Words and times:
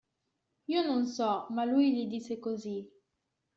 Io 0.73 0.81
non 0.83 1.05
so, 1.05 1.45
ma 1.51 1.63
lui 1.63 1.93
gli 1.93 2.07
disse 2.07 2.39
così. 2.39 2.89